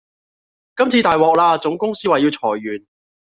[0.75, 1.59] 今次大獲啦！
[1.59, 2.87] 總公司話要裁員